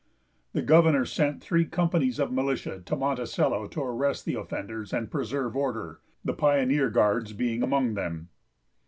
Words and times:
The 0.53 0.63
governor 0.63 1.05
sent 1.05 1.41
three 1.43 1.63
companies 1.63 2.17
of 2.17 2.29
the 2.29 2.33
militia 2.35 2.81
to 2.83 2.95
Monticello 2.95 3.67
to 3.67 3.83
arrest 3.83 4.25
the 4.25 4.33
offenders 4.33 4.93
and 4.93 5.11
preserve 5.11 5.55
order, 5.55 5.99
the 6.25 6.33
Pioneer 6.33 6.89
Guards 6.89 7.33
being 7.33 7.61
among 7.61 7.93
them. 7.93 8.29